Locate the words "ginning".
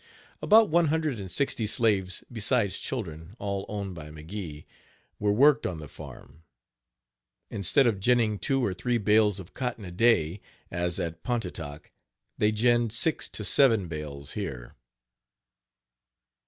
7.99-8.39